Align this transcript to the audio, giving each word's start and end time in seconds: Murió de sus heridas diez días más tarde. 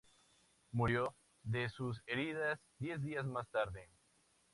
Murió 0.71 1.13
de 1.43 1.69
sus 1.69 2.01
heridas 2.07 2.59
diez 2.79 3.03
días 3.03 3.23
más 3.27 3.47
tarde. 3.51 3.87